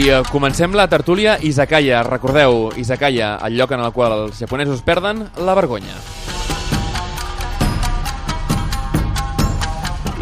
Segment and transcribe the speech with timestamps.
[0.00, 2.00] I eh, comencem la tertúlia Izakaya.
[2.02, 5.92] Recordeu, Izakaya, el lloc en el qual els japonesos perden la vergonya.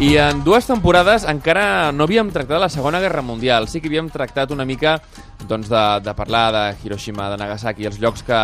[0.03, 3.69] I en dues temporades encara no havíem tractat la Segona Guerra Mundial.
[3.71, 4.97] Sí que havíem tractat una mica
[5.47, 8.39] doncs, de, de parlar de Hiroshima, de Nagasaki, els llocs que,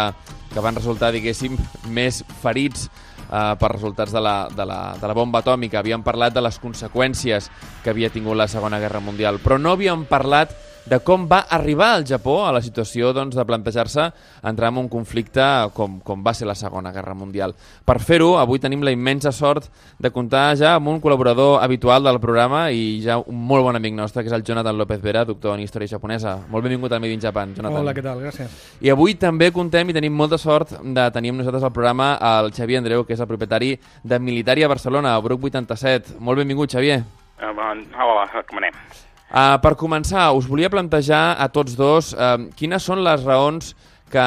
[0.54, 1.58] que van resultar, diguéssim,
[1.98, 5.82] més ferits eh, per resultats de la, de, la, de la bomba atòmica.
[5.84, 7.52] Havíem parlat de les conseqüències
[7.84, 11.96] que havia tingut la Segona Guerra Mundial, però no havíem parlat de com va arribar
[11.98, 14.04] el Japó a la situació doncs, de plantejar-se
[14.46, 15.44] entrar en un conflicte
[15.74, 17.56] com, com va ser la Segona Guerra Mundial.
[17.86, 22.20] Per fer-ho, avui tenim la immensa sort de comptar ja amb un col·laborador habitual del
[22.22, 25.58] programa i ja un molt bon amic nostre, que és el Jonathan López Vera, doctor
[25.58, 26.36] en Història Japonesa.
[26.52, 27.82] Molt benvingut a Made in Japan, Jonathan.
[27.82, 28.22] Hola, què tal?
[28.22, 28.62] Gràcies.
[28.86, 32.52] I avui també contem i tenim molta sort de tenir amb nosaltres al programa el
[32.54, 36.20] Xavier Andreu, que és el propietari de Militari a Barcelona, Bruc 87.
[36.20, 37.02] Molt benvingut, Xavier.
[37.42, 38.78] Uh, bon, hola, com anem?
[39.26, 43.74] Uh, per començar, us volia plantejar a tots dos uh, quines són les raons
[44.14, 44.26] que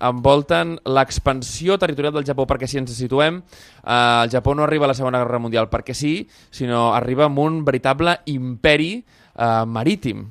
[0.00, 3.42] envolten l'expansió territorial del Japó, perquè si ens situem,
[3.84, 6.14] uh, el Japó no arriba a la Segona Guerra Mundial perquè sí,
[6.50, 10.26] sinó arriba amb un veritable imperi uh, marítim.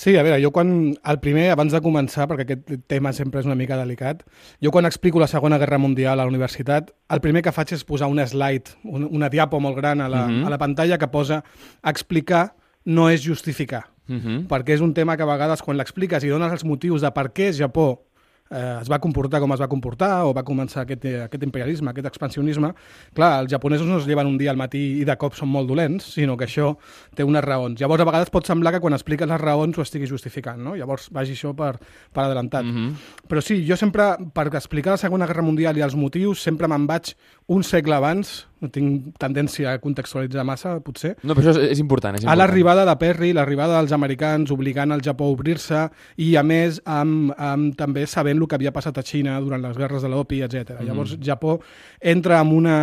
[0.00, 3.48] Sí, a veure, jo quan, el primer, abans de començar, perquè aquest tema sempre és
[3.48, 4.22] una mica delicat,
[4.62, 7.84] jo quan explico la Segona Guerra Mundial a la universitat, el primer que faig és
[7.84, 10.46] posar una slide, una, una diapo molt gran a la, uh -huh.
[10.46, 11.44] a la pantalla que posa
[11.84, 13.90] explicar no és justificar.
[14.08, 14.46] Uh -huh.
[14.48, 17.32] Perquè és un tema que a vegades quan l'expliques i dones els motius de per
[17.32, 18.10] què Japó
[18.50, 21.90] eh, es va comportar com es va comportar o va començar aquest, eh, aquest imperialisme,
[21.90, 22.72] aquest expansionisme,
[23.14, 25.68] clar, els japonesos no es lleven un dia al matí i de cop són molt
[25.70, 26.76] dolents, sinó que això
[27.14, 27.80] té unes raons.
[27.80, 30.74] Llavors, a vegades pot semblar que quan expliques les raons ho estiguis justificant, no?
[30.76, 31.76] Llavors, vagi això per,
[32.12, 32.64] per adelantat.
[32.64, 32.94] Uh -huh.
[33.28, 36.86] Però sí, jo sempre, per explicar la Segona Guerra Mundial i els motius, sempre me'n
[36.86, 37.14] vaig
[37.46, 41.82] un segle abans, no tinc tendència a contextualitzar massa, potser, No, però això és, és
[41.82, 42.16] important.
[42.16, 42.40] És a important.
[42.42, 47.32] l'arribada de Perry, l'arribada dels americans obligant el Japó a obrir-se i, a més, amb,
[47.36, 50.76] amb, també sabent el que havia passat a Xina durant les guerres de l'opi, etc.
[50.78, 50.88] Mm.
[50.90, 51.58] Llavors, Japó
[52.00, 52.76] entra amb una,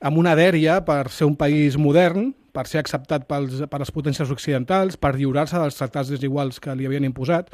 [0.00, 4.30] amb una dèria per ser un país modern, per ser acceptat pels, per les potències
[4.30, 7.50] occidentals, per lliurar-se dels tractats desiguals que li havien imposat,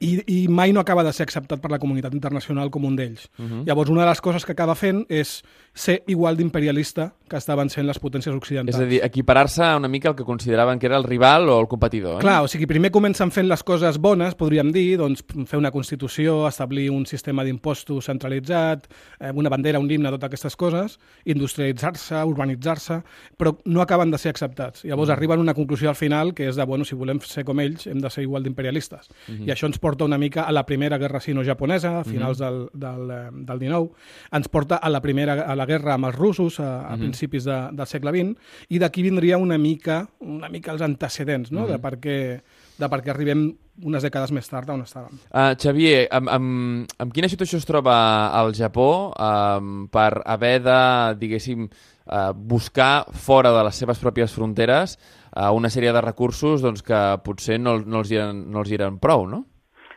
[0.00, 3.28] i, i mai no acaba de ser acceptat per la comunitat internacional com un d'ells.
[3.38, 3.64] Uh -huh.
[3.66, 5.42] Llavors, una de les coses que acaba fent és
[5.74, 8.78] ser igual d'imperialista que estaven sent les potències És occidentals.
[8.78, 12.18] a dir, equiparar-se una mica al que consideraven que era el rival o el competidor.
[12.18, 12.20] Eh?
[12.20, 16.46] Clar, o sigui, primer comencen fent les coses bones, podríem dir, doncs fer una Constitució,
[16.46, 18.86] establir un sistema d'impostos centralitzat,
[19.18, 23.02] eh, una bandera, un himne, totes aquestes coses, industrialitzar-se, urbanitzar-se,
[23.36, 24.84] però no acaben de ser acceptats.
[24.84, 25.12] Llavors mm.
[25.12, 27.88] arriben a una conclusió al final que és de, bueno, si volem ser com ells,
[27.88, 29.08] hem de ser igual d'imperialistes.
[29.26, 29.48] Mm -hmm.
[29.48, 32.70] I això ens porta una mica a la primera guerra sino-japonesa, a finals mm -hmm.
[32.72, 33.90] del, del, eh, del 19,
[34.32, 36.98] ens porta a la primera a la guerra amb els russos a, a mm -hmm.
[37.00, 41.60] principis de, del segle XX, i d'aquí vindria una mica una mica els antecedents no?
[41.60, 41.72] mm -hmm.
[41.72, 42.40] de, per què,
[42.78, 45.18] de per què arribem unes dècades més tard on estàvem.
[45.30, 51.14] Uh, Xavier, amb, amb, amb quina situació es troba el Japó um, per haver de,
[51.18, 51.68] diguéssim,
[52.06, 54.98] uh, buscar fora de les seves pròpies fronteres
[55.36, 58.70] uh, una sèrie de recursos doncs, que potser no, no, els hi eren, no els
[58.70, 59.44] hi eren prou, no?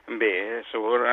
[0.09, 0.63] Bé,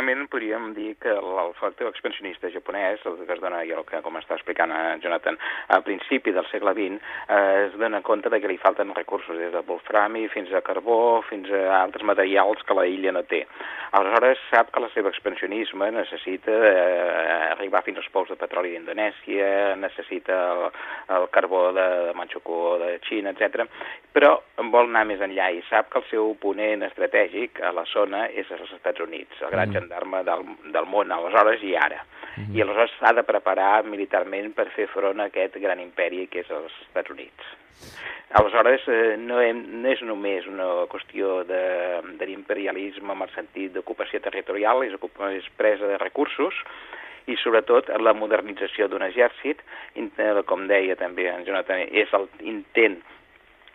[0.04, 4.00] segurament podríem dir que el, factor expansionista japonès, el que es dona, i el que,
[4.04, 5.38] com està explicant a Jonathan,
[5.68, 6.98] a principi del segle XX,
[7.28, 11.22] eh, es dona compte de que li falten recursos des de wolframi fins a carbó,
[11.28, 13.44] fins a altres materials que la illa no té.
[13.94, 19.76] Aleshores, sap que el seu expansionisme necessita eh, arribar fins als pous de petroli d'Indonèsia,
[19.80, 20.64] necessita el,
[21.16, 23.68] el carbó de, de Manchukuo, de Xina, etc.
[24.14, 24.36] però
[24.70, 28.50] vol anar més enllà i sap que el seu oponent estratègic a la zona és
[28.54, 29.78] els Estats Units, el gran mm.
[29.94, 32.04] Gendarme del, del món, aleshores i ara.
[32.36, 32.56] Mm.
[32.56, 36.50] I aleshores s'ha de preparar militarment per fer front a aquest gran imperi que és
[36.50, 37.52] els Estats Units.
[38.34, 43.72] Aleshores, eh, no, hem, no és només una qüestió de, de l'imperialisme en el sentit
[43.74, 44.94] d'ocupació territorial, és,
[45.30, 46.54] és presa de recursos,
[47.26, 49.62] i sobretot la modernització d'un exèrcit,
[50.44, 52.10] com deia també en Jonathan, és
[52.42, 52.98] l'intent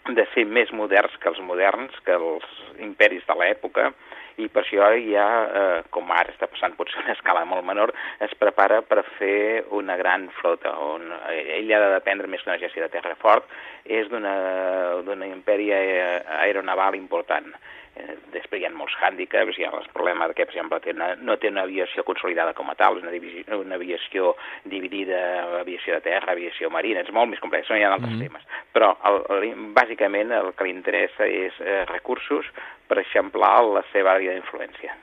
[0.07, 2.45] de ser més moderns que els moderns, que els
[2.81, 3.91] imperis de l'època,
[4.39, 5.25] i per això ja,
[5.59, 7.91] eh, com ara està passant potser una escala molt menor,
[8.23, 12.85] es prepara per fer una gran flota, on ell ha de dependre més d'un exèrcit
[12.85, 13.49] de terra fort,
[13.85, 17.51] és d'un imperi aeronaval important.
[17.99, 21.09] Eh, després hi ha molts hàndicaps, hi ha el problema que, per exemple, té una,
[21.19, 25.19] no té una aviació consolidada com a tal, una, divisió, una aviació dividida,
[25.59, 28.27] aviació de terra, aviació marina, és molt més complex, no hi ha altres mm -hmm.
[28.27, 28.43] temes.
[28.73, 32.45] Però, el, el, bàsicament, el que li interessa és eh, recursos
[32.89, 34.97] per eixamplar la seva àrea d'influència.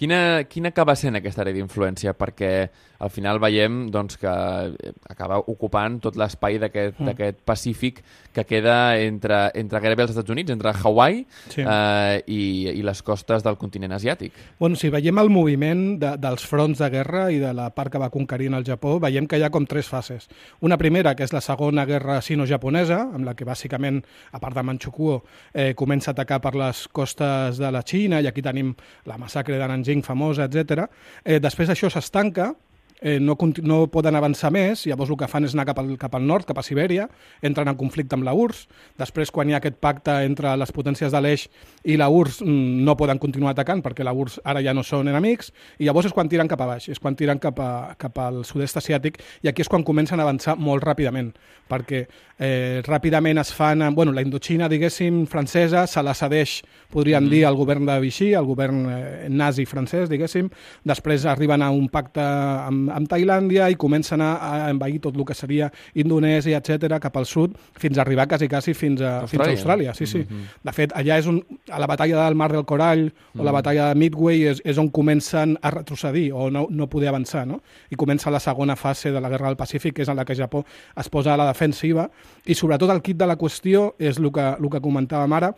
[0.00, 2.14] Quina, quina acaba sent aquesta àrea d'influència?
[2.16, 2.52] Perquè
[3.04, 7.42] al final veiem doncs, que eh, acaba ocupant tot l'espai d'aquest mm.
[7.44, 8.00] Pacífic
[8.32, 11.22] que queda entre, entre gairebé els Estats Units, entre Hawaii
[11.52, 11.64] sí.
[11.64, 12.40] eh, i,
[12.72, 14.36] i les costes del continent asiàtic.
[14.60, 18.00] Bueno, si veiem el moviment de, dels fronts de guerra i de la part que
[18.00, 20.28] va conquerint el Japó, veiem que hi ha com tres fases.
[20.64, 24.00] Una primera, que és la segona guerra sino-japonesa, amb la que bàsicament,
[24.32, 25.20] a part de Manchukuo,
[25.52, 28.72] eh, comença a atacar per les costes de la Xina, i aquí tenim
[29.10, 30.86] la massacre de Nanjing famosa, etc.
[31.24, 32.50] Eh, després això s'estanca,
[33.00, 36.14] eh, no, no poden avançar més, llavors el que fan és anar cap al, cap
[36.16, 37.08] al nord, cap a Sibèria,
[37.42, 38.68] entren en conflicte amb la URSS,
[39.00, 41.46] després quan hi ha aquest pacte entre les potències de l'Eix
[41.84, 45.08] i la URSS mm, no poden continuar atacant perquè la URSS ara ja no són
[45.08, 48.18] enemics, i llavors és quan tiren cap a baix, és quan tiren cap, a, cap
[48.20, 51.32] al sud-est asiàtic, i aquí és quan comencen a avançar molt ràpidament,
[51.70, 52.04] perquè
[52.38, 53.82] eh, ràpidament es fan...
[53.94, 56.60] Bueno, la Indochina, diguéssim, francesa, se la cedeix,
[56.92, 57.32] podríem mm.
[57.32, 60.50] dir, al govern de Vichy, al govern eh, nazi francès, diguéssim,
[60.86, 65.24] després arriben a un pacte amb, amb Tailàndia i comencen a, a envair tot el
[65.24, 69.30] que seria Indonèsia, etc cap al sud, fins a arribar quasi, quasi fins a Austràlia.
[69.30, 70.18] Fins a Austràlia sí, sí.
[70.18, 70.64] Mm -hmm.
[70.64, 73.40] De fet, allà és un, a la batalla del Mar del Corall mm -hmm.
[73.40, 73.54] o la mm.
[73.54, 77.60] batalla de Midway és, és on comencen a retrocedir o no, no poder avançar, no?
[77.90, 80.34] I comença la segona fase de la Guerra del Pacífic, que és en la que
[80.34, 80.64] Japó
[80.96, 82.10] es posa a la defensiva,
[82.46, 85.54] i sobretot el kit de la qüestió és el que, el que comentàvem ara,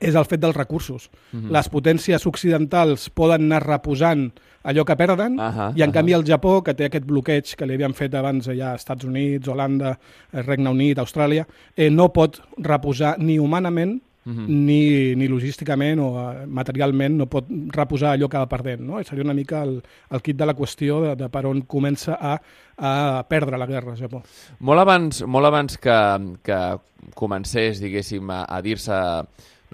[0.00, 1.10] és el fet dels recursos.
[1.32, 1.44] Mhm.
[1.44, 1.52] -huh.
[1.52, 4.32] Les potències occidentals poden anar reposant
[4.64, 5.92] allò que perden, uh -huh, i en uh -huh.
[5.92, 9.48] canvi el Japó, que té aquest bloqueig que li havien fet abans ja Estats Units,
[9.48, 9.98] Holanda,
[10.32, 11.46] eh, Regne Unit, Austràlia,
[11.76, 14.44] eh, no pot reposar ni humanament Uh mhm.
[14.44, 14.48] -huh.
[14.48, 18.80] ni, ni logísticament o uh, materialment no pot reposar allò que va perdent.
[18.80, 19.02] No?
[19.04, 22.40] Seria una mica el, el kit de la qüestió de, de per on comença a,
[22.78, 24.22] a perdre la guerra a Japó.
[24.60, 26.78] Molt abans, molt abans que, que
[27.14, 28.94] comencés, diguéssim, a, a dir-se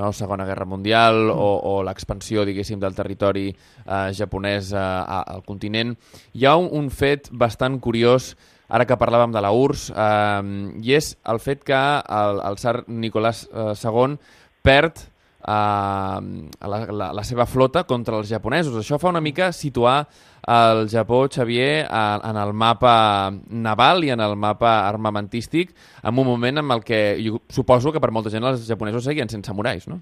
[0.01, 0.13] no?
[0.17, 5.93] Segona Guerra Mundial o, o l'expansió, diguéssim, del territori eh, japonès eh, al continent.
[6.33, 8.33] Hi ha un, un fet bastant curiós
[8.71, 12.77] ara que parlàvem de la URSS, eh, i és el fet que el, el tsar
[12.89, 14.17] Nicolás eh, II
[14.65, 15.07] perd
[15.47, 18.77] a la, la, la seva flota contra els japonesos.
[18.77, 20.05] Això fa una mica situar
[20.51, 26.27] el Japó, Xavier, a, en el mapa naval i en el mapa armamentístic en un
[26.27, 29.89] moment en el que jo suposo que per molta gent els japonesos seguien sense samurais,
[29.89, 30.01] no?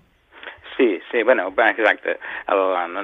[0.76, 2.18] Sí, sí, bueno, exacte.
[2.46, 3.02] El, no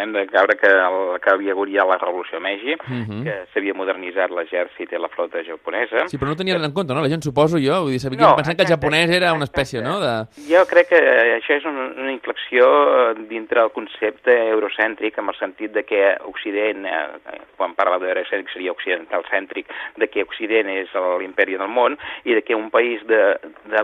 [0.00, 3.04] hem de caure que, el, que havia hagut ja la Revolució Meiji, uh mhm.
[3.10, 3.22] -huh.
[3.24, 6.08] que s'havia modernitzat l'exèrcit i la flota japonesa.
[6.08, 6.66] Sí, però no tenien que...
[6.66, 7.00] en compte, no?
[7.00, 9.82] La gent suposo jo, vull dir, sabia, no, pensant que el japonès era una espècie,
[9.82, 10.00] no?
[10.00, 10.26] De...
[10.48, 11.00] Jo crec que
[11.38, 16.86] això és una, una inflexió dintre del concepte eurocèntric, amb el sentit de que Occident,
[16.86, 19.66] eh, quan parla d'eurocèntric seria occidental-cèntric,
[19.96, 20.88] de que Occident és
[21.20, 23.22] l'imperi del món i de que un país de,
[23.70, 23.82] de,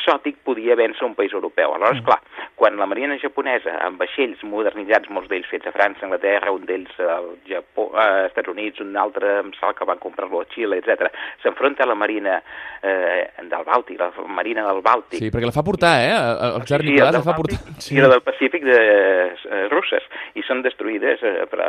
[0.00, 1.74] exòtic podia vèncer un país europeu.
[1.76, 2.18] Aleshores, clar,
[2.58, 6.98] quan la marina japonesa, amb vaixells modernitzats, molts d'ells fets a França, Anglaterra, un d'ells
[7.04, 11.10] al Japó, a Estats Units, un altre em sap que van comprar-lo a Xile, etc.
[11.44, 12.40] s'enfronta a la marina
[12.82, 15.20] eh, del Bàltic, la marina del Bàltic.
[15.20, 16.16] Sí, perquè la fa portar, eh?
[16.50, 17.60] El Jar sí, Nicolàs la fa portar.
[17.78, 17.96] Sí.
[17.96, 21.62] I la del Pacífic de eh, russes, i són destruïdes eh, per,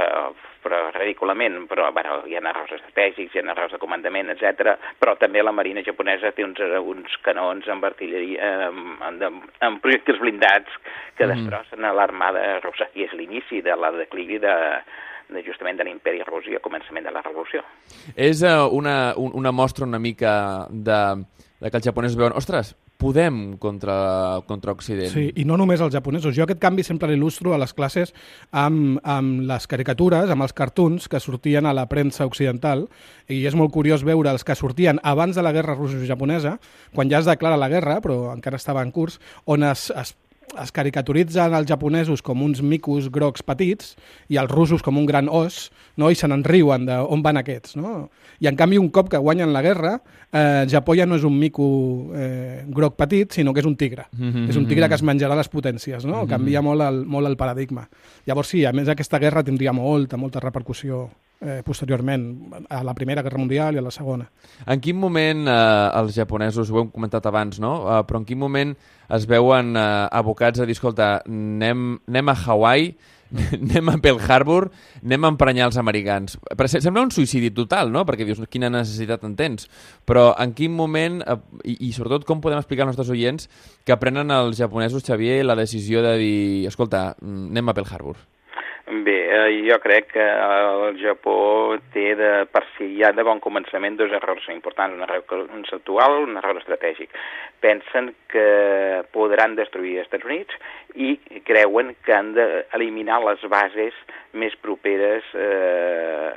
[0.63, 4.75] però ridículament, però bueno, hi ha errors estratègics, hi ha errors de comandament, etc.
[5.01, 10.21] però també la marina japonesa té uns, uns canons amb artilleria, amb, amb, amb projectils
[10.21, 10.81] blindats
[11.17, 11.31] que mm.
[11.33, 14.55] destrossen a l'armada russa, i és l'inici de la declivi de,
[15.31, 17.63] de justament de l'imperi rus i el començament de la revolució.
[18.15, 21.01] És uh, una, una mostra una mica de,
[21.61, 25.09] de que els japonesos veuen, ostres, podem contra, contra Occident.
[25.09, 26.35] Sí, i no només els japonesos.
[26.37, 28.13] Jo aquest canvi sempre l'il·lustro a les classes
[28.51, 32.85] amb, amb les caricatures, amb els cartoons que sortien a la premsa occidental,
[33.31, 36.57] i és molt curiós veure els que sortien abans de la guerra russo-japonesa,
[36.93, 39.17] quan ja es declara la guerra, però encara estava en curs,
[39.49, 40.13] on es, es
[40.59, 43.95] es caricaturitzen els japonesos com uns micos grocs petits
[44.31, 46.11] i els russos com un gran os, no?
[46.11, 47.77] i se n'en riuen d'on van aquests.
[47.79, 48.09] No?
[48.43, 49.95] I en canvi, un cop que guanyen la guerra,
[50.31, 51.65] eh, Japó ja no és un mico
[52.17, 54.07] eh, groc petit, sinó que és un tigre.
[54.11, 54.49] Mm -hmm.
[54.49, 56.03] És un tigre que es menjarà les potències.
[56.05, 56.15] No?
[56.15, 56.29] Mm -hmm.
[56.29, 57.87] Canvia molt el, molt el paradigma.
[58.25, 61.09] Llavors sí, a més aquesta guerra tindria molta, molta repercussió
[61.42, 62.26] eh, posteriorment,
[62.69, 64.28] a la Primera Guerra Mundial i a la Segona.
[64.66, 67.74] En quin moment eh, els japonesos, ho hem comentat abans, no?
[67.90, 68.76] Eh, però en quin moment
[69.12, 69.88] es veuen eh,
[70.21, 72.94] abocats a dir, escolta, anem, anem a Hawaii,
[73.57, 74.68] anem a Pearl Harbor,
[75.02, 76.38] anem a emprenyar els americans.
[76.45, 78.04] Però sembla un suïcidi total, no?
[78.07, 79.69] Perquè dius, quina necessitat en tens?
[80.06, 83.50] Però en quin moment, eh, i, i sobretot com podem explicar als nostres oients
[83.88, 88.21] que prenen els japonesos, Xavier, la decisió de dir, escolta, anem a Pearl Harbor?
[88.88, 93.95] Bé, eh, jo crec que el Japó té de, per si ja de bon començament
[94.00, 95.21] dos errors importants, un error
[95.52, 97.14] conceptual, un error estratègic.
[97.61, 98.47] Pensen que
[99.14, 100.57] podran destruir els Estats Units
[100.97, 101.14] i
[101.45, 103.97] creuen que han d'eliminar les bases
[104.33, 106.31] més properes eh,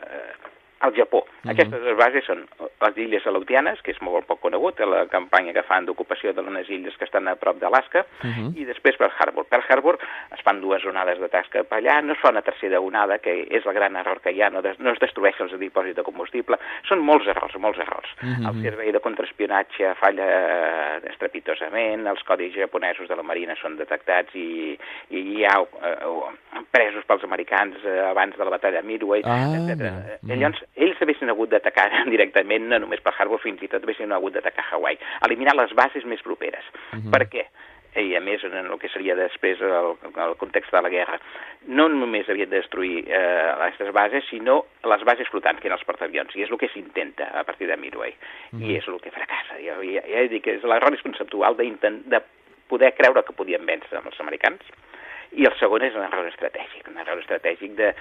[0.84, 1.24] al Japó.
[1.24, 1.50] Uh -huh.
[1.52, 2.44] Aquestes bases són
[2.80, 6.68] les illes Aleutianes, que és molt poc conegut, la campanya que fan d'ocupació de les
[6.68, 8.56] illes que estan a prop d'Alaska, uh -huh.
[8.56, 9.46] i després Pearl Harbor.
[9.46, 9.98] Pearl Harbor
[10.34, 13.46] es fan dues onades de tasca per allà, no es fa una tercera onada, que
[13.50, 16.02] és el gran error que hi ha, no, des, no es destrueix els dipòsits de
[16.02, 16.58] combustible.
[16.88, 18.10] Són molts errors, molts errors.
[18.22, 18.48] Uh -huh.
[18.48, 24.34] El servei de contraespionatge falla eh, estrepitosament, els codis japonesos de la Marina són detectats
[24.34, 24.78] i,
[25.10, 29.46] i hi ha eh, presos pels americans eh, abans de la batalla de Midway, ah,
[29.54, 29.80] etc.
[29.80, 30.36] Uh -huh.
[30.36, 34.34] Llavors, ells haguessin hagut d'atacar directament, no només per Harbor, fins i tot haguessin hagut
[34.34, 34.98] d'atacar Hawaii.
[35.28, 36.64] Eliminar les bases més properes.
[36.92, 37.10] Uh -huh.
[37.10, 37.46] Per què?
[38.02, 41.18] i a més en el que seria després el, el context de la guerra,
[41.66, 45.86] no només havien de destruir eh, aquestes bases, sinó les bases flotants, que eren els
[45.86, 48.16] portaavions, i és el que s'intenta a partir de Midway,
[48.52, 48.62] mm.
[48.62, 49.60] i és el que fracassa.
[49.62, 51.70] Ja, ja, ja he dit que és l'error conceptual de,
[52.10, 52.22] de
[52.68, 54.66] poder creure que podien vèncer amb els americans,
[55.34, 57.94] i el segon és un error estratègic, un error estratègic de,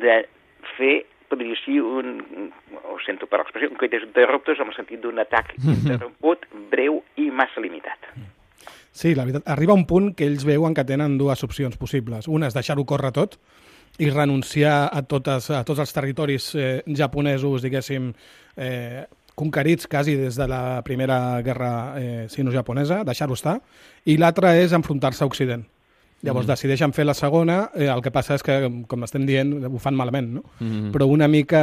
[0.00, 0.16] de
[0.76, 0.96] fer
[1.30, 2.50] podria ser un,
[2.82, 7.28] ho sento per l'expressió, un coit d'interruptors en el sentit d'un atac interromput, breu i
[7.30, 8.10] massa limitat.
[8.96, 12.30] Sí, la veritat, arriba un punt que ells veuen que tenen dues opcions possibles.
[12.32, 13.36] Una és deixar-ho córrer tot
[14.00, 18.10] i renunciar a, totes, a tots els territoris eh, japonesos, diguéssim,
[18.56, 19.04] eh,
[19.36, 23.58] conquerits quasi des de la primera guerra eh, sino-japonesa, deixar-ho estar,
[24.08, 25.66] i l'altra és enfrontar-se a Occident
[26.24, 26.52] Llavors mm.
[26.54, 28.56] decideixen fer la segona, eh, el que passa és que,
[28.88, 30.44] com estem dient, ho fan malament, no?
[30.60, 30.92] Mm.
[30.94, 31.62] Però una mica...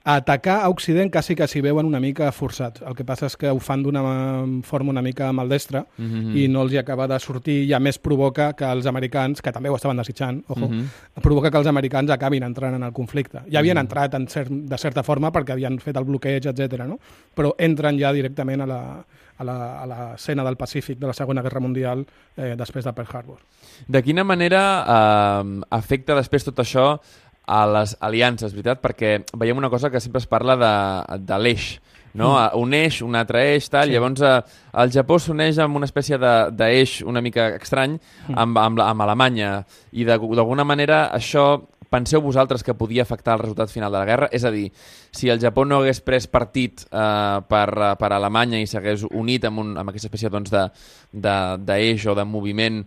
[0.00, 2.80] A atacar a Occident quasi que s'hi veuen una mica forçats.
[2.88, 4.00] El que passa és que ho fan d'una
[4.64, 6.36] forma una mica maldestra mm -hmm.
[6.40, 9.52] i no els hi acaba de sortir i a més provoca que els americans, que
[9.52, 11.20] també ho estaven desitjant, ojo, mm -hmm.
[11.20, 13.40] provoca que els americans acabin entrant en el conflicte.
[13.52, 13.80] Ja havien mm -hmm.
[13.80, 16.86] entrat en cert, de certa forma perquè havien fet el bloqueig, etc.
[16.86, 16.98] no?
[17.36, 19.04] Però entren ja directament a la,
[19.40, 22.04] a l'escena del Pacífic de la Segona Guerra Mundial
[22.36, 23.40] eh, després de Pearl Harbor.
[23.88, 26.92] De quina manera eh, afecta després tot això
[27.50, 28.82] a les aliances, veritat?
[28.82, 30.74] Perquè veiem una cosa que sempre es parla de,
[31.26, 31.72] de l'eix,
[32.14, 32.34] no?
[32.34, 32.60] Mm.
[32.60, 33.88] Un eix, un altre eix, tal.
[33.88, 33.96] Sí.
[33.96, 34.36] Llavors, eh,
[34.82, 38.38] el Japó s'uneix amb una espècie d'eix una mica estrany mm.
[38.38, 39.52] amb, amb, amb Alemanya
[39.92, 41.52] i d'alguna manera això
[41.90, 44.28] penseu vosaltres que podia afectar el resultat final de la guerra?
[44.32, 44.70] És a dir,
[45.10, 47.68] si el Japó no hagués pres partit eh, per,
[47.98, 50.54] per Alemanya i s'hagués unit amb, un, amb aquesta espècie doncs,
[51.10, 52.84] d'eix o de moviment,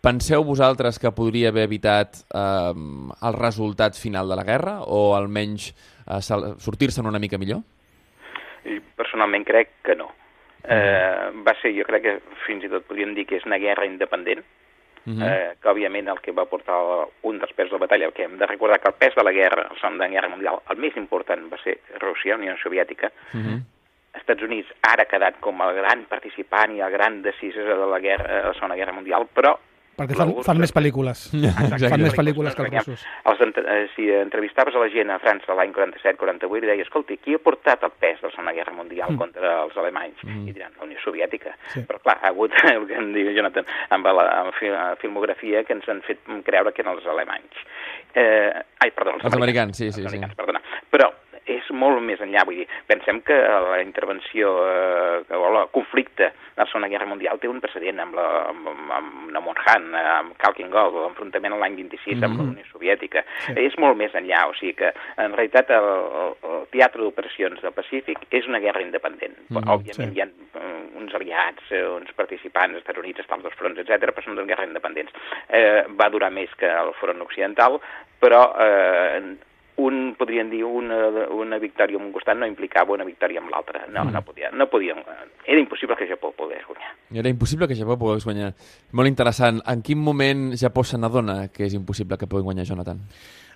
[0.00, 5.70] penseu vosaltres que podria haver evitat eh, el resultat final de la guerra o almenys
[6.08, 7.62] eh, sortir-se'n una mica millor?
[8.96, 10.10] Personalment crec que no.
[10.60, 13.88] Eh, va ser, jo crec que fins i tot podríem dir que és una guerra
[13.88, 14.42] independent,
[15.06, 15.26] uh -huh.
[15.26, 16.78] eh, que òbviament el que va portar
[17.22, 19.32] un dels pes de la batalla, que hem de recordar que el pes de la
[19.32, 23.60] guerra, el Segona Guerra Mundial, el més important va ser Rússia, Unió Soviètica, uh -huh.
[24.14, 27.98] Estats Units ara ha quedat com el gran participant i el gran decisor de la,
[28.00, 29.56] guerra, de la Segona Guerra Mundial, però
[30.00, 31.26] perquè fan, fan més pel·lícules.
[31.50, 31.90] Exacte.
[31.92, 33.04] Fan més pel·lícules que els russos.
[33.30, 37.36] Els, eh, si entrevistaves a la gent a França l'any 47-48 i deia, escolti, qui
[37.36, 39.20] ha portat el pes de la Segona Guerra Mundial mm.
[39.20, 40.24] contra els alemanys?
[40.26, 40.48] Mm.
[40.48, 41.54] I diran, la Unió Soviètica.
[41.74, 41.84] Sí.
[41.88, 44.60] Però clar, ha hagut, el que em diu Jonathan, amb la amb
[45.02, 47.64] filmografia que ens han fet creure que eren els alemanys.
[48.14, 50.04] Eh, ai, perdó, els, els americans, americans, sí, sí.
[50.04, 50.40] Els americans, sí.
[50.40, 50.64] perdona.
[50.90, 51.10] Però
[51.46, 52.44] és molt més enllà.
[52.46, 57.40] Vull dir, pensem que la intervenció eh, o el conflicte de la Segona Guerra Mundial
[57.40, 62.20] té un precedent amb la, amb, amb Namonhan, amb Kalkin Gold, l'enfrontament l'any 26 mm
[62.20, 62.24] -hmm.
[62.24, 62.52] amb la mhm.
[62.52, 63.24] Unió Soviètica.
[63.46, 63.52] Sí.
[63.56, 65.88] És molt més enllà, o sigui que en realitat el,
[66.42, 69.36] el teatre d'operacions del Pacífic és una guerra independent.
[69.48, 70.16] Mm -hmm, Òbviament sí.
[70.16, 74.24] hi ha uh, uns aliats, uh, uns participants, Estats Units, estan dos fronts, etc, però
[74.24, 75.12] són dues guerres independents.
[75.48, 77.80] Eh, va durar més que el front occidental,
[78.20, 79.36] però eh,
[79.80, 80.98] un, podríem dir, una,
[81.34, 83.86] una victòria amb un costat no implicava una victòria amb l'altre.
[83.88, 84.14] No, mm.
[84.14, 85.02] no, podia, no podíem.
[85.46, 86.92] Era impossible que Japó pogués guanyar.
[87.22, 88.52] Era impossible que Japó pogués guanyar.
[88.92, 89.62] Molt interessant.
[89.66, 93.00] En quin moment Japó se n'adona que és impossible que pugui guanyar Jonathan?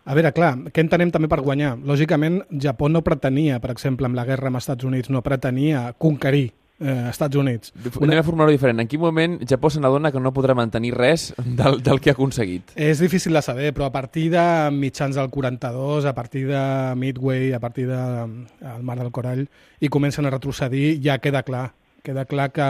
[0.04, 1.78] A veure, clar, què entenem també per guanyar?
[1.88, 5.86] Lògicament, Japó no pretenia, per exemple, amb la guerra amb els Estats Units, no pretenia
[5.96, 6.50] conquerir
[6.80, 7.72] eh, Estats Units.
[8.00, 8.08] Una...
[8.08, 8.82] Anem a formular-ho diferent.
[8.82, 12.16] En quin moment Japó se n'adona que no podrà mantenir res del, del que ha
[12.16, 12.74] aconseguit?
[12.74, 16.64] És difícil de saber, però a partir de mitjans del 42, a partir de
[16.98, 19.46] Midway, a partir del de, Mar del Corall,
[19.80, 21.70] i comencen a retrocedir, ja queda clar
[22.04, 22.64] queda clar que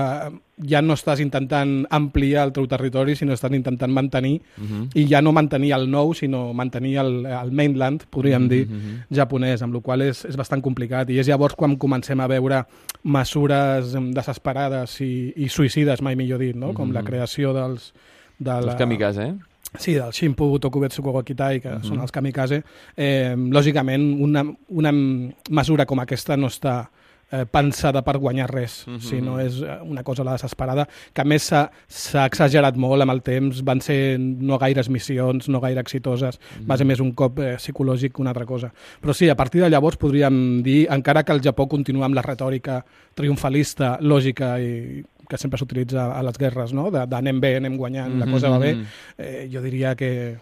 [0.71, 4.83] ja no estàs intentant ampliar el teu territori, sinó estàs intentant mantenir, uh mhm.
[4.83, 4.89] -huh.
[4.95, 8.57] i ja no mantenir el nou, sinó mantenir el, el mainland, podríem uh mhm, -huh.
[8.57, 9.01] dir, mhm.
[9.11, 11.11] japonès, amb la qual és, és bastant complicat.
[11.11, 12.65] I és llavors quan comencem a veure
[13.03, 16.73] mesures desesperades i, i suïcides, mai millor dit, no?
[16.73, 16.95] com uh -huh.
[16.95, 17.93] la creació dels...
[18.39, 18.73] De la...
[18.73, 19.35] Els kamikaze, eh?
[19.79, 21.83] Sí, del Shimpu, Tokubetsu, Kogokitai, que uh -huh.
[21.83, 22.63] són els kamikaze.
[22.97, 24.93] Eh, lògicament, una, una
[25.51, 26.89] mesura com aquesta no està
[27.31, 29.01] eh, pensada per guanyar res, uh -huh.
[29.01, 33.13] sinó és eh, una cosa a la desesperada, que a més s'ha exagerat molt amb
[33.13, 36.67] el temps, van ser no gaires missions, no gaire exitoses, uh -huh.
[36.71, 38.73] va ser més un cop eh, psicològic que una altra cosa.
[39.03, 42.23] Però sí, a partir de llavors podríem dir, encara que el Japó continua amb la
[42.23, 46.91] retòrica triomfalista, lògica i que sempre s'utilitza a les guerres, no?
[46.91, 48.27] d'anem bé, anem guanyant, mm -hmm.
[48.27, 48.77] la cosa va bé,
[49.19, 50.39] eh, jo diria que,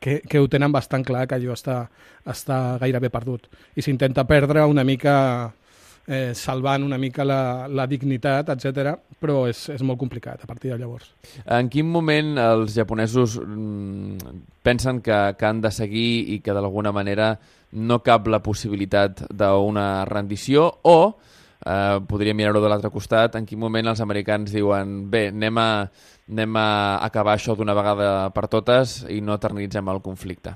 [0.00, 1.88] que, que ho tenen bastant clar que allò està,
[2.24, 3.48] està gairebé perdut.
[3.74, 5.54] I s'intenta perdre una mica
[6.06, 8.94] eh, salvant una mica la, la dignitat, etc.
[9.20, 11.10] però és, és molt complicat a partir de llavors.
[11.44, 14.34] En quin moment els japonesos mm,
[14.66, 17.34] pensen que, que han de seguir i que d'alguna manera
[17.76, 20.98] no cap la possibilitat d'una rendició o
[21.66, 25.70] eh, podríem mirar-ho de l'altre costat, en quin moment els americans diuen bé, anem a,
[26.30, 26.68] anem a
[27.06, 30.54] acabar això d'una vegada per totes i no eternitzem el conflicte?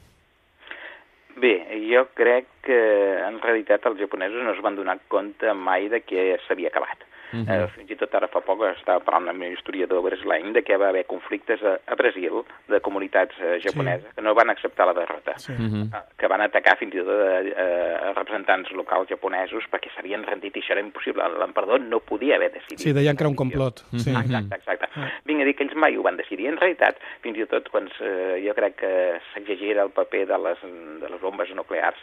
[1.90, 2.80] Jo crec que
[3.26, 7.09] en realitat els japonesos no es van donar compte mai de que s'havia acabat.
[7.32, 7.64] Uh -huh.
[7.64, 10.76] eh, fins i tot ara fa poc estava parlant amb un historiador brasileany de que
[10.76, 14.14] va haver conflictes a, a Brasil de comunitats eh, japoneses sí.
[14.16, 15.52] que no van acceptar la derrota, sí.
[15.52, 15.84] uh -huh.
[15.86, 20.24] eh, que van atacar fins i tot a, eh, a representants locals japonesos perquè s'havien
[20.24, 21.22] rendit i això era impossible.
[21.38, 22.78] L'emperador no podia haver decidit.
[22.78, 23.80] Sí, deien que era un complot.
[23.80, 24.04] Uh -huh.
[24.04, 24.10] sí.
[24.10, 24.86] Exacte, exacte.
[24.96, 25.10] Uh -huh.
[25.24, 26.46] Vinc a dir que ells mai ho van decidir.
[26.48, 30.58] En realitat, fins i tot quan eh, jo crec que s'exagera el paper de les,
[31.00, 31.98] de les bombes nuclears,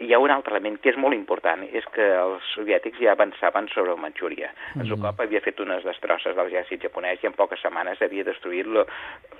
[0.00, 3.68] hi ha un altre element que és molt important, és que els soviètics ja avançaven
[3.68, 4.48] sobre Manxúria.
[4.48, 4.88] Mm -hmm.
[4.88, 8.66] Zukov havia fet unes destrosses de l'exèrcit japonès i en poques setmanes havia destruït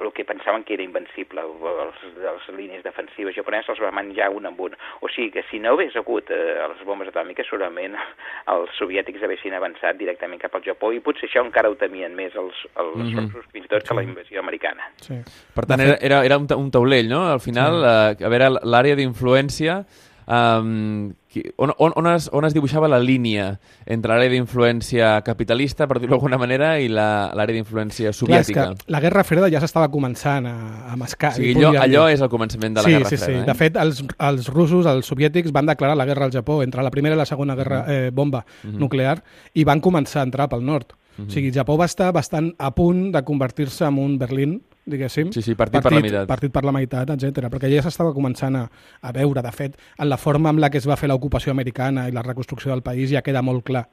[0.01, 1.41] el que pensaven que era invencible.
[1.41, 4.77] Els, les línies defensives japoneses els va menjar un amb un.
[5.01, 7.97] O sigui que si no hagués hagut eh, les bombes atòmiques, segurament
[8.55, 12.37] els soviètics haguessin avançat directament cap al Japó i potser això encara ho temien més
[12.37, 13.33] els, els mm -hmm.
[13.33, 14.83] russos fins i tot que la invasió americana.
[14.97, 15.15] Sí.
[15.55, 17.33] Per tant, era, era, era un, un taulell, no?
[17.33, 18.23] Al final, sí.
[18.23, 19.85] eh, a veure, l'àrea d'influència
[20.31, 21.13] um,
[21.57, 23.53] on, on, on, es, on es dibuixava la línia
[23.91, 28.69] entre l'àrea d'influència capitalista, per dir-ho d'alguna manera, i l'àrea d'influència soviètica.
[28.71, 30.55] Clar, la Guerra Freda ja s'estava començant a,
[30.93, 31.33] a mascar.
[31.35, 33.33] O sigui, allò, allò és el començament de la sí, Guerra sí, Freda.
[33.33, 33.43] Sí.
[33.43, 33.51] Eh?
[33.51, 36.95] De fet, els, els russos, els soviètics, van declarar la guerra al Japó entre la
[36.95, 38.69] primera i la segona guerra eh, bomba uh.
[38.69, 38.79] -huh.
[38.79, 39.21] nuclear
[39.55, 40.93] i van començar a entrar pel nord.
[40.93, 41.29] Uh -huh.
[41.29, 45.33] O sigui, Japó va estar bastant a punt de convertir-se en un Berlín diguéssim.
[45.35, 46.29] Sí, sí, partit, partit per la meitat.
[46.31, 47.51] Partit per la meitat, etc.
[47.53, 48.65] Perquè ja s'estava començant a,
[49.03, 52.09] a veure, de fet, en la forma amb la que es va fer l'ocupació americana
[52.09, 53.87] i la reconstrucció del país ja queda molt clar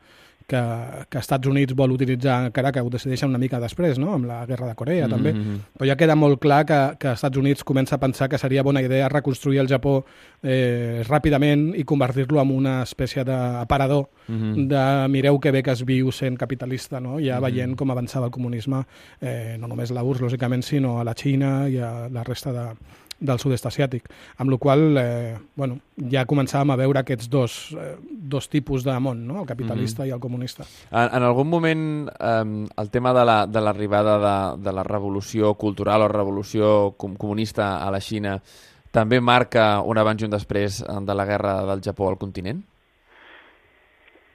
[0.48, 0.62] que,
[1.10, 4.14] que Estats Units vol utilitzar, encara que ho decideixen una mica després, no?
[4.16, 5.16] amb la guerra de Corea mm -hmm.
[5.16, 8.64] també, però ja queda molt clar que, que Estats Units comença a pensar que seria
[8.64, 10.06] bona idea reconstruir el Japó
[10.42, 14.68] eh, ràpidament i convertir-lo en una espècie d'aparador mm -hmm.
[14.68, 17.20] de mireu que bé que es viu sent capitalista, no?
[17.20, 17.52] ja mm -hmm.
[17.52, 18.86] veient com avançava el comunisme,
[19.22, 22.76] eh, no només la URSS, lògicament, sinó a la Xina i a la resta de,
[23.20, 25.80] del sud-est asiàtic, amb la qual eh, bueno,
[26.12, 29.42] ja començàvem a veure aquests dos, eh, dos tipus de món, no?
[29.42, 30.10] el capitalista mm -hmm.
[30.10, 30.64] i el comunista.
[30.92, 36.02] En, en algun moment eh, el tema de l'arribada la, de, de la revolució cultural
[36.02, 38.42] o revolució com, comunista a la Xina
[38.92, 42.64] també marca un abans i un després de la guerra del Japó al continent?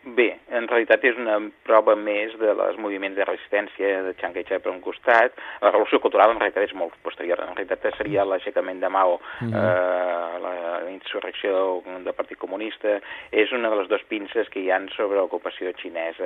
[0.03, 4.65] Bé, en realitat és una prova més de els moviments de resistència de Chiang Kai-shek
[4.65, 5.37] per un costat.
[5.63, 7.39] La revolució cultural en realitat és molt posterior.
[7.39, 9.55] En realitat seria l'aixecament de Mao, mm -hmm.
[9.55, 12.99] eh, la insurrecció del Partit Comunista.
[13.31, 16.25] És una de les dues pinces que hi han sobre l'ocupació xinesa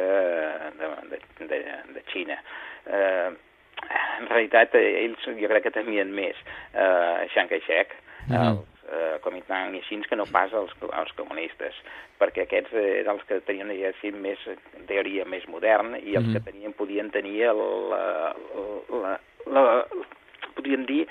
[0.78, 1.58] de, de, de,
[1.94, 2.38] de Xina.
[2.86, 3.30] Eh,
[4.20, 6.36] en realitat, ells jo crec que temien més
[6.72, 7.88] eh, Chiang Kai-shek,
[8.28, 11.78] mm -hmm eh, Kuomintang i així que no pas els, els comunistes,
[12.20, 14.42] perquè aquests eren els que tenien un exèrcit més,
[14.88, 16.32] teoria, més modern i els mm -hmm.
[16.32, 18.34] que tenien, podien tenir el, la,
[19.02, 19.84] la, la, la,
[20.54, 21.06] podríem dir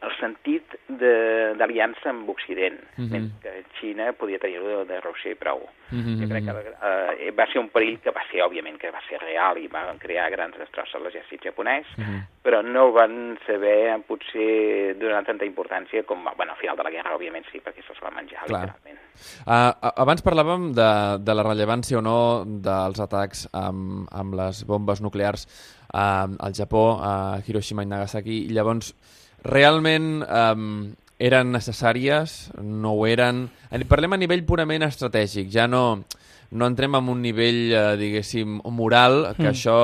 [0.00, 3.10] el sentit d'aliança amb Occident, mm -hmm.
[3.10, 5.60] mentre que Xina podia tenir-ho de, de Rússia i prou.
[5.90, 6.20] Mm -hmm.
[6.20, 9.18] Jo crec que eh, va ser un perill que va ser, òbviament, que va ser
[9.20, 12.20] real i va crear grans destrosses a l'exèrcit japonès, mm -hmm.
[12.44, 17.14] però no van saber, potser, donar tanta importància com, bueno, al final de la guerra,
[17.14, 18.60] òbviament, sí, perquè se'ls va menjar, Clar.
[18.60, 18.98] literalment.
[19.46, 25.00] Uh, abans parlàvem de, de la rellevància o no dels atacs amb, amb les bombes
[25.00, 25.46] nuclears
[25.94, 28.94] uh, al Japó, a Hiroshima i Nagasaki, i llavors
[29.44, 33.46] realment um, eren necessàries, no ho eren...
[33.90, 36.02] Parlem a nivell purament estratègic, ja no,
[36.50, 39.50] no entrem en un nivell, eh, diguéssim, moral, que mm.
[39.52, 39.76] això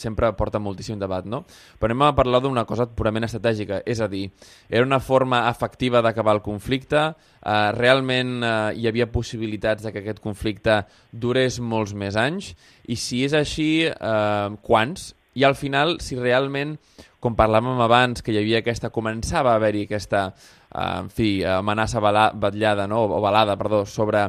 [0.00, 1.44] sempre porta moltíssim debat, no?
[1.78, 4.24] Però anem a parlar d'una cosa purament estratègica, és a dir,
[4.68, 10.02] era una forma efectiva d'acabar el conflicte, eh, realment eh, hi havia possibilitats de que
[10.02, 10.80] aquest conflicte
[11.12, 12.54] durés molts més anys,
[12.88, 15.12] i si és així, eh, quants?
[15.38, 16.76] I al final, si realment,
[17.22, 20.28] com parlàvem abans, que hi havia aquesta, començava a haver-hi aquesta,
[20.70, 23.04] eh, en fi, amenaça batllada, no?
[23.06, 24.24] o balada, perdó, sobre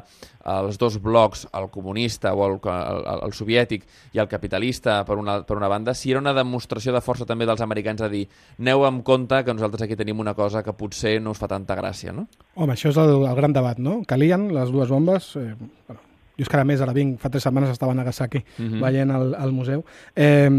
[0.49, 5.39] els dos blocs, el comunista o el, el, el soviètic i el capitalista per una,
[5.45, 8.23] per una banda, si era una demostració de força també dels americans a dir
[8.57, 11.77] aneu amb compte que nosaltres aquí tenim una cosa que potser no us fa tanta
[11.77, 12.27] gràcia, no?
[12.55, 13.99] Home, això és el, el gran debat, no?
[14.09, 16.01] Calien les dues bombes, eh, bueno,
[16.39, 18.73] jo és que a més ara vinc, fa tres setmanes estava a Nagasaki uh mhm.
[18.73, 18.81] -huh.
[18.81, 19.83] veient el, el museu.
[20.15, 20.49] Eh,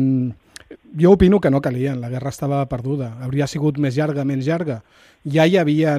[1.00, 3.16] jo opino que no calien, la guerra estava perduda.
[3.22, 4.82] Hauria sigut més llarga, menys llarga.
[5.24, 5.98] Ja hi havia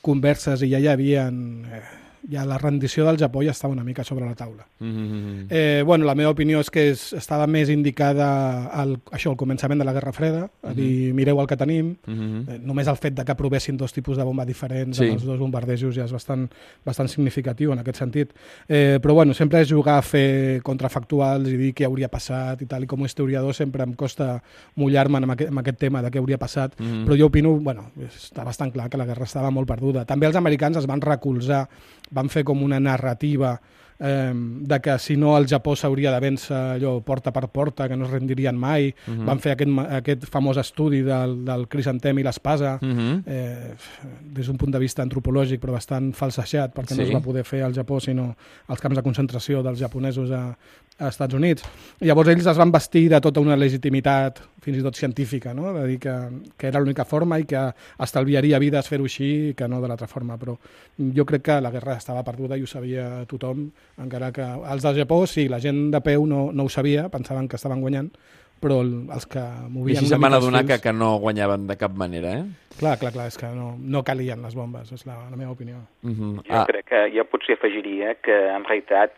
[0.00, 1.82] converses i ja hi havia eh,
[2.28, 4.66] ja la rendició del Japó ja estava una mica sobre la taula.
[4.78, 5.46] Mm -hmm.
[5.50, 9.78] eh, bueno, la meva opinió és que és, estava més indicada al, això, al començament
[9.78, 11.16] de la Guerra Freda, a dir, mhm.
[11.16, 12.48] mireu el que tenim, mm -hmm.
[12.48, 15.04] eh, només el fet de que provessin dos tipus de bomba diferents sí.
[15.04, 16.50] en els dos bombardejos ja és bastant,
[16.84, 18.32] bastant significatiu en aquest sentit.
[18.68, 22.66] Eh, però bueno, sempre és jugar a fer contrafactuals i dir què hauria passat i
[22.66, 24.42] tal, i com a historiador sempre em costa
[24.76, 27.04] mullar-me en, aquest, en aquest tema de què hauria passat, mm -hmm.
[27.06, 30.04] però jo opino, bueno, està bastant clar que la guerra estava molt perduda.
[30.04, 31.68] També els americans es van recolzar
[32.10, 33.58] van fer com una narrativa
[34.00, 37.96] eh, de que si no el Japó s'hauria de vèncer allò porta per porta, que
[37.96, 38.88] no es rendirien mai.
[38.88, 39.20] Uh mhm.
[39.20, 39.26] -huh.
[39.26, 42.98] Van fer aquest, aquest famós estudi del, del crisantem i l'espasa, uh mhm.
[42.98, 43.22] -huh.
[43.26, 43.74] eh,
[44.22, 46.96] des d'un punt de vista antropològic, però bastant falsejat, perquè sí.
[46.96, 48.34] no es va poder fer al Japó, sinó
[48.66, 50.56] als camps de concentració dels japonesos a,
[50.98, 51.62] a Estats Units.
[52.00, 55.72] Llavors ells es van vestir de tota una legitimitat, fins i tot científica, no?
[55.74, 56.14] de dir que,
[56.56, 57.62] que era l'única forma i que
[58.06, 60.38] estalviaria vides fer-ho així que no de l'altra forma.
[60.40, 60.56] Però
[61.16, 63.66] jo crec que la guerra estava perduda i ho sabia tothom,
[64.02, 67.48] encara que els del Japó, sí, la gent de peu no, no ho sabia, pensaven
[67.48, 68.12] que estaven guanyant,
[68.60, 69.94] però els que movien...
[69.94, 72.70] I així se'n van adonar que, que no guanyaven de cap manera, eh?
[72.80, 75.82] Clar, clar, clar, és que no, no calien les bombes, és la, la meva opinió.
[76.00, 76.30] Uh -huh.
[76.46, 76.64] Jo ah.
[76.68, 79.12] crec que jo potser afegiria que en realitat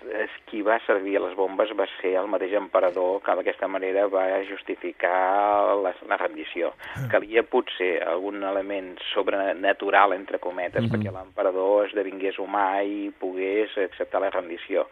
[0.46, 4.42] qui va servir a les bombes va ser el mateix emperador que d'aquesta manera va
[4.50, 6.74] justificar la, la rendició.
[6.96, 7.08] Uh.
[7.08, 10.92] Calia potser algun element sobrenatural, entre cometes, uh -huh.
[10.92, 14.88] perquè l'emperador esdevingués humà i pogués acceptar la rendició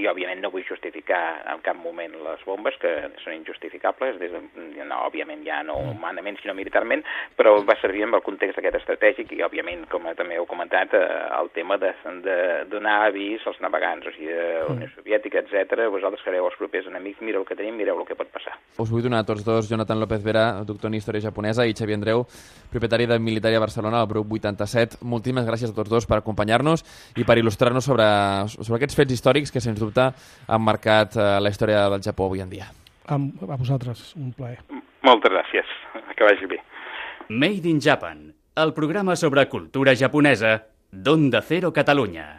[0.00, 4.40] i òbviament no vull justificar en cap moment les bombes, que són injustificables, des de,
[4.80, 7.04] no, òbviament ja no humanament sinó militarment,
[7.36, 11.20] però va servir amb el context d'aquest estratègic i òbviament, com també heu comentat, eh,
[11.38, 11.92] el tema de,
[12.24, 12.36] de
[12.72, 14.94] donar avís als navegants, o sigui, de la Unió mm.
[14.96, 15.86] Soviètica, etc.
[15.92, 18.56] vosaltres que els propers enemics, mireu el que tenim, mireu el que pot passar.
[18.80, 22.00] Us vull donar a tots dos, Jonathan López Vera, doctor en Història Japonesa, i Xavier
[22.00, 22.24] Andreu,
[22.72, 25.02] propietari de Militària Barcelona, al grup 87.
[25.04, 26.84] Moltíssimes gràcies a tots dos per acompanyar-nos
[27.20, 28.08] i per il·lustrar-nos sobre,
[28.56, 30.08] sobre aquests fets històrics que, sens dubte,
[30.46, 32.70] han marcat eh, la història del Japó avui en dia.
[33.06, 34.60] A, a vosaltres, un plaer.
[35.02, 35.72] Moltes gràcies.
[36.16, 36.60] Que vagi bé.
[37.28, 38.30] Made in Japan,
[38.62, 40.60] el programa sobre cultura japonesa
[40.92, 42.28] d'Onda Cero Catalunya.